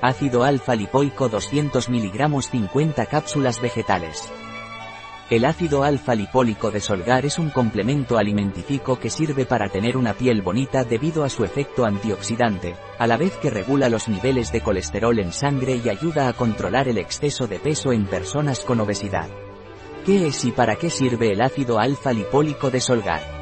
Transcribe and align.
Ácido 0.00 0.44
alfa 0.44 0.76
lipoico 0.76 1.28
200 1.28 1.88
mg 1.88 2.40
50 2.40 3.06
cápsulas 3.06 3.60
vegetales. 3.60 4.32
El 5.28 5.44
ácido 5.44 5.82
alfa 5.82 6.14
lipólico 6.14 6.70
de 6.70 6.80
Solgar 6.80 7.26
es 7.26 7.36
un 7.36 7.50
complemento 7.50 8.16
alimenticio 8.16 9.00
que 9.00 9.10
sirve 9.10 9.44
para 9.44 9.68
tener 9.68 9.96
una 9.96 10.14
piel 10.14 10.40
bonita 10.40 10.84
debido 10.84 11.24
a 11.24 11.28
su 11.28 11.42
efecto 11.42 11.84
antioxidante, 11.84 12.76
a 12.96 13.08
la 13.08 13.16
vez 13.16 13.36
que 13.38 13.50
regula 13.50 13.88
los 13.88 14.06
niveles 14.08 14.52
de 14.52 14.60
colesterol 14.60 15.18
en 15.18 15.32
sangre 15.32 15.80
y 15.84 15.88
ayuda 15.88 16.28
a 16.28 16.32
controlar 16.32 16.86
el 16.86 16.98
exceso 16.98 17.48
de 17.48 17.58
peso 17.58 17.92
en 17.92 18.06
personas 18.06 18.60
con 18.60 18.78
obesidad. 18.78 19.28
¿Qué 20.06 20.28
es 20.28 20.44
y 20.44 20.52
para 20.52 20.76
qué 20.76 20.90
sirve 20.90 21.32
el 21.32 21.42
ácido 21.42 21.80
alfa 21.80 22.12
lipólico 22.12 22.70
de 22.70 22.80
Solgar? 22.80 23.37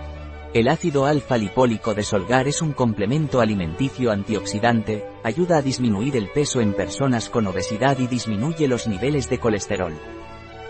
El 0.55 0.69
ácido 0.69 1.05
alfa 1.05 1.37
lipólico 1.37 1.95
de 1.95 2.03
Solgar 2.03 2.49
es 2.49 2.63
un 2.63 2.73
complemento 2.73 3.41
alimenticio 3.41 4.11
antioxidante, 4.11 5.05
ayuda 5.23 5.59
a 5.59 5.63
disminuir 5.63 6.17
el 6.17 6.29
peso 6.29 6.61
en 6.61 6.73
personas 6.73 7.29
con 7.29 7.47
obesidad 7.47 7.99
y 7.99 8.07
disminuye 8.07 8.67
los 8.67 8.87
niveles 8.87 9.29
de 9.29 9.39
colesterol. 9.39 9.93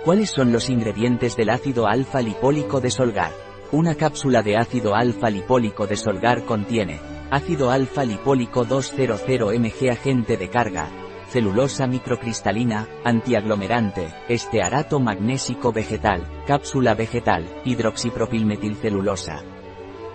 ¿Cuáles 0.04 0.30
son 0.30 0.52
los 0.52 0.70
ingredientes 0.70 1.36
del 1.36 1.50
ácido 1.50 1.86
alfa 1.86 2.20
lipólico 2.20 2.80
de 2.80 2.90
Solgar? 2.90 3.32
Una 3.72 3.94
cápsula 3.94 4.42
de 4.42 4.56
ácido 4.56 4.94
alfa 4.94 5.30
lipólico 5.30 5.86
de 5.86 5.96
Solgar 5.96 6.45
contiene 6.45 7.00
ácido 7.30 7.70
alfa 7.70 8.04
lipólico 8.04 8.64
200 8.64 9.22
mg 9.28 9.90
agente 9.90 10.36
de 10.36 10.48
carga, 10.48 10.88
celulosa 11.28 11.86
microcristalina, 11.86 12.88
antiaglomerante, 13.04 14.08
estearato 14.28 15.00
magnésico 15.00 15.72
vegetal, 15.72 16.26
cápsula 16.46 16.95
vegetal, 16.95 17.45
hidroxipropilmetilcelulosa. 17.64 19.55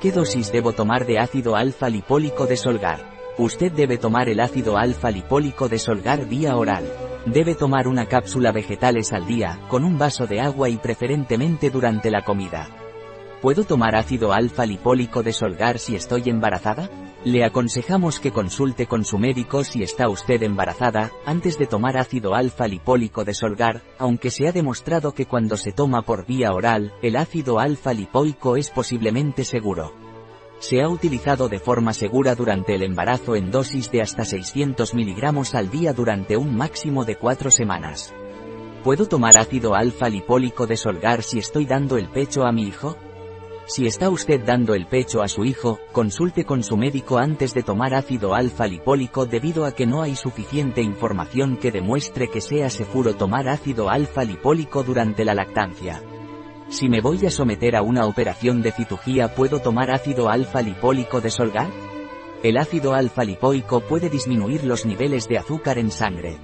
¿Qué 0.01 0.11
dosis 0.11 0.51
debo 0.51 0.73
tomar 0.73 1.05
de 1.05 1.19
ácido 1.19 1.55
alfa 1.55 1.87
lipólico 1.87 2.47
de 2.47 2.57
Solgar? 2.57 3.07
Usted 3.37 3.71
debe 3.71 3.99
tomar 3.99 4.29
el 4.29 4.39
ácido 4.39 4.75
alfa 4.75 5.11
lipólico 5.11 5.69
de 5.69 5.77
Solgar 5.77 6.27
vía 6.27 6.57
oral. 6.57 6.91
Debe 7.27 7.53
tomar 7.53 7.87
una 7.87 8.07
cápsula 8.07 8.51
vegetales 8.51 9.13
al 9.13 9.27
día, 9.27 9.59
con 9.67 9.83
un 9.83 9.99
vaso 9.99 10.25
de 10.25 10.41
agua 10.41 10.69
y 10.69 10.77
preferentemente 10.77 11.69
durante 11.69 12.09
la 12.09 12.23
comida. 12.23 12.67
¿Puedo 13.43 13.63
tomar 13.63 13.95
ácido 13.95 14.33
alfa 14.33 14.65
lipólico 14.65 15.21
de 15.21 15.33
Solgar 15.33 15.77
si 15.77 15.95
estoy 15.95 16.23
embarazada? 16.31 16.89
Le 17.23 17.45
aconsejamos 17.45 18.19
que 18.19 18.31
consulte 18.31 18.87
con 18.87 19.05
su 19.05 19.19
médico 19.19 19.63
si 19.63 19.83
está 19.83 20.09
usted 20.09 20.41
embarazada, 20.41 21.11
antes 21.23 21.59
de 21.59 21.67
tomar 21.67 21.95
ácido 21.95 22.33
alfa 22.33 22.67
lipólico 22.67 23.23
de 23.23 23.35
Solgar, 23.35 23.83
aunque 23.99 24.31
se 24.31 24.47
ha 24.47 24.51
demostrado 24.51 25.13
que 25.13 25.27
cuando 25.27 25.55
se 25.55 25.71
toma 25.71 26.01
por 26.01 26.25
vía 26.25 26.51
oral, 26.51 26.93
el 27.03 27.15
ácido 27.15 27.59
alfa 27.59 27.93
lipoico 27.93 28.57
es 28.57 28.71
posiblemente 28.71 29.43
seguro. 29.43 29.93
Se 30.57 30.81
ha 30.81 30.89
utilizado 30.89 31.47
de 31.47 31.59
forma 31.59 31.93
segura 31.93 32.33
durante 32.33 32.73
el 32.73 32.81
embarazo 32.81 33.35
en 33.35 33.51
dosis 33.51 33.91
de 33.91 34.01
hasta 34.01 34.25
600 34.25 34.95
miligramos 34.95 35.53
al 35.53 35.69
día 35.69 35.93
durante 35.93 36.37
un 36.37 36.55
máximo 36.55 37.05
de 37.05 37.17
4 37.17 37.51
semanas. 37.51 38.15
¿Puedo 38.83 39.07
tomar 39.07 39.37
ácido 39.37 39.75
alfa 39.75 40.09
lipólico 40.09 40.65
de 40.65 40.75
Solgar 40.75 41.21
si 41.21 41.37
estoy 41.37 41.67
dando 41.67 41.97
el 41.97 42.09
pecho 42.09 42.45
a 42.45 42.51
mi 42.51 42.63
hijo? 42.63 42.97
Si 43.73 43.87
está 43.87 44.09
usted 44.09 44.41
dando 44.43 44.75
el 44.75 44.85
pecho 44.85 45.21
a 45.21 45.29
su 45.29 45.45
hijo, 45.45 45.79
consulte 45.93 46.43
con 46.43 46.61
su 46.61 46.75
médico 46.75 47.19
antes 47.19 47.53
de 47.53 47.63
tomar 47.63 47.93
ácido 47.93 48.35
alfa 48.35 48.67
lipólico 48.67 49.25
debido 49.25 49.63
a 49.63 49.71
que 49.71 49.85
no 49.85 50.01
hay 50.01 50.17
suficiente 50.17 50.81
información 50.81 51.55
que 51.55 51.71
demuestre 51.71 52.27
que 52.27 52.41
sea 52.41 52.69
seguro 52.69 53.15
tomar 53.15 53.47
ácido 53.47 53.89
alfa 53.89 54.25
lipólico 54.25 54.83
durante 54.83 55.23
la 55.23 55.35
lactancia. 55.35 56.03
Si 56.67 56.89
me 56.89 56.99
voy 56.99 57.25
a 57.25 57.31
someter 57.31 57.77
a 57.77 57.81
una 57.81 58.07
operación 58.07 58.61
de 58.61 58.73
cirugía 58.73 59.33
¿puedo 59.33 59.59
tomar 59.59 59.89
ácido 59.89 60.27
alfa 60.27 60.61
lipólico 60.61 61.21
de 61.21 61.29
Solgar? 61.29 61.71
El 62.43 62.57
ácido 62.57 62.93
alfa 62.93 63.23
lipoico 63.23 63.79
puede 63.79 64.09
disminuir 64.09 64.65
los 64.65 64.85
niveles 64.85 65.29
de 65.29 65.37
azúcar 65.37 65.77
en 65.77 65.91
sangre. 65.91 66.39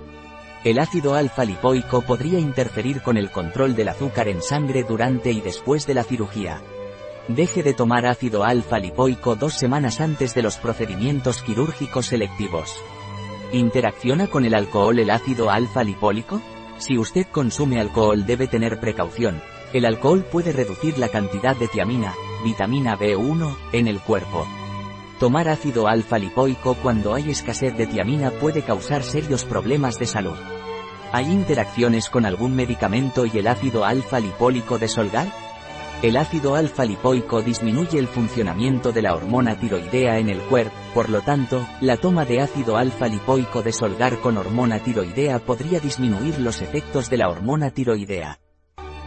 El 0.63 0.79
ácido 0.79 1.13
alfa 1.13 1.43
lipoico 1.43 2.03
podría 2.03 2.39
interferir 2.39 3.01
con 3.01 3.17
el 3.17 3.31
control 3.31 3.75
del 3.75 3.89
azúcar 3.89 4.29
en 4.29 4.41
sangre 4.41 4.85
durante 4.87 5.33
y 5.33 5.41
después 5.41 5.85
de 5.85 5.93
la 5.93 6.05
cirugía. 6.05 6.61
Deje 7.27 7.61
de 7.61 7.73
tomar 7.73 8.05
ácido 8.05 8.45
alfa 8.45 8.79
lipoico 8.79 9.35
dos 9.35 9.53
semanas 9.53 9.99
antes 9.99 10.33
de 10.33 10.41
los 10.41 10.55
procedimientos 10.57 11.41
quirúrgicos 11.41 12.05
selectivos. 12.05 12.73
¿Interacciona 13.51 14.27
con 14.27 14.45
el 14.45 14.55
alcohol 14.55 14.97
el 14.99 15.09
ácido 15.09 15.49
alfa 15.49 15.83
lipólico? 15.83 16.41
Si 16.77 16.97
usted 16.97 17.27
consume 17.27 17.81
alcohol 17.81 18.25
debe 18.25 18.47
tener 18.47 18.79
precaución, 18.79 19.41
el 19.73 19.85
alcohol 19.85 20.23
puede 20.23 20.53
reducir 20.53 20.97
la 20.97 21.09
cantidad 21.09 21.53
de 21.57 21.67
tiamina, 21.67 22.13
vitamina 22.45 22.97
B1, 22.97 23.57
en 23.73 23.87
el 23.87 23.99
cuerpo. 23.99 24.47
Tomar 25.19 25.49
ácido 25.49 25.87
alfa 25.87 26.17
lipoico 26.17 26.75
cuando 26.75 27.13
hay 27.13 27.29
escasez 27.29 27.75
de 27.75 27.87
tiamina 27.87 28.31
puede 28.31 28.61
causar 28.61 29.03
serios 29.03 29.43
problemas 29.43 29.99
de 29.99 30.05
salud. 30.05 30.37
¿Hay 31.11 31.25
interacciones 31.25 32.09
con 32.09 32.25
algún 32.25 32.55
medicamento 32.55 33.25
y 33.25 33.37
el 33.37 33.47
ácido 33.47 33.83
alfa 33.83 34.21
lipólico 34.21 34.77
de 34.77 34.87
Solgar? 34.87 35.46
El 36.03 36.15
ácido 36.15 36.53
alfa 36.53 36.85
lipoico 36.85 37.41
disminuye 37.41 37.97
el 37.97 38.07
funcionamiento 38.07 38.91
de 38.91 39.01
la 39.01 39.15
hormona 39.15 39.59
tiroidea 39.59 40.19
en 40.19 40.29
el 40.29 40.39
cuerpo, 40.41 40.75
por 40.93 41.09
lo 41.09 41.21
tanto, 41.21 41.67
la 41.81 41.97
toma 41.97 42.23
de 42.23 42.39
ácido 42.39 42.77
alfa 42.77 43.07
lipoico 43.07 43.63
de 43.63 43.73
Solgar 43.73 44.19
con 44.19 44.37
hormona 44.37 44.77
tiroidea 44.77 45.39
podría 45.39 45.79
disminuir 45.79 46.39
los 46.39 46.61
efectos 46.61 47.09
de 47.09 47.17
la 47.17 47.29
hormona 47.29 47.71
tiroidea. 47.71 48.39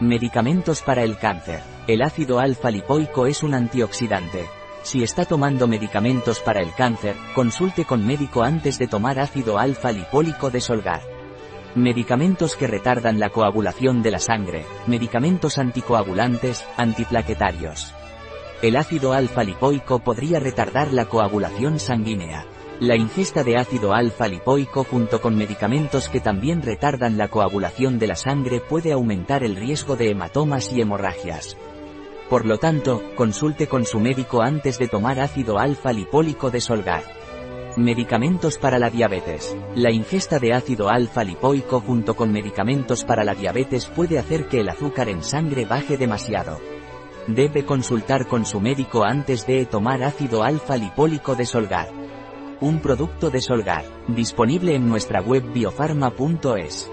Medicamentos 0.01 0.81
para 0.81 1.03
el 1.03 1.17
cáncer. 1.17 1.61
El 1.87 2.01
ácido 2.01 2.39
alfa 2.39 2.69
lipoico 2.69 3.25
es 3.25 3.41
un 3.41 3.53
antioxidante. 3.53 4.49
Si 4.83 5.01
está 5.01 5.23
tomando 5.23 5.69
medicamentos 5.69 6.41
para 6.41 6.59
el 6.59 6.73
cáncer, 6.73 7.15
consulte 7.33 7.85
con 7.85 8.05
médico 8.05 8.43
antes 8.43 8.77
de 8.77 8.87
tomar 8.87 9.17
ácido 9.17 9.57
alfa 9.59 9.93
lipólico 9.93 10.49
de 10.49 10.59
Solgar. 10.59 11.10
Medicamentos 11.75 12.57
que 12.57 12.67
retardan 12.67 13.17
la 13.17 13.29
coagulación 13.29 14.03
de 14.03 14.11
la 14.11 14.19
sangre, 14.19 14.65
medicamentos 14.87 15.57
anticoagulantes, 15.57 16.65
antiplaquetarios. 16.75 17.93
El 18.61 18.75
ácido 18.75 19.13
alfa 19.13 19.45
lipoico 19.45 19.99
podría 19.99 20.41
retardar 20.41 20.91
la 20.91 21.05
coagulación 21.05 21.79
sanguínea. 21.79 22.45
La 22.81 22.97
ingesta 22.97 23.45
de 23.45 23.55
ácido 23.55 23.93
alfa 23.93 24.27
lipoico 24.27 24.83
junto 24.83 25.21
con 25.21 25.37
medicamentos 25.37 26.09
que 26.09 26.19
también 26.19 26.61
retardan 26.61 27.17
la 27.17 27.29
coagulación 27.29 27.99
de 27.99 28.07
la 28.07 28.15
sangre 28.15 28.59
puede 28.59 28.91
aumentar 28.91 29.41
el 29.45 29.55
riesgo 29.55 29.95
de 29.95 30.09
hematomas 30.09 30.73
y 30.73 30.81
hemorragias. 30.81 31.55
Por 32.29 32.45
lo 32.45 32.57
tanto, 32.57 33.01
consulte 33.15 33.67
con 33.67 33.85
su 33.85 34.01
médico 34.01 34.41
antes 34.41 34.77
de 34.77 34.89
tomar 34.89 35.21
ácido 35.21 35.57
alfa 35.57 35.93
lipólico 35.93 36.51
de 36.51 36.59
Solgar. 36.59 37.20
Medicamentos 37.77 38.57
para 38.57 38.77
la 38.79 38.89
diabetes. 38.89 39.55
La 39.75 39.91
ingesta 39.91 40.39
de 40.39 40.53
ácido 40.53 40.89
alfa 40.89 41.23
lipoico 41.23 41.79
junto 41.79 42.15
con 42.15 42.31
medicamentos 42.31 43.03
para 43.03 43.23
la 43.23 43.33
diabetes 43.33 43.85
puede 43.85 44.19
hacer 44.19 44.47
que 44.47 44.59
el 44.59 44.69
azúcar 44.69 45.09
en 45.09 45.23
sangre 45.23 45.65
baje 45.65 45.97
demasiado. 45.97 46.59
Debe 47.27 47.65
consultar 47.65 48.27
con 48.27 48.45
su 48.45 48.59
médico 48.59 49.03
antes 49.03 49.47
de 49.47 49.65
tomar 49.65 50.03
ácido 50.03 50.43
alfa 50.43 50.75
lipólico 50.75 51.35
de 51.35 51.45
Solgar 51.45 52.01
un 52.61 52.79
producto 52.79 53.31
de 53.31 53.41
Solgar, 53.41 53.83
disponible 54.07 54.75
en 54.75 54.87
nuestra 54.87 55.19
web 55.19 55.51
biofarma.es. 55.51 56.91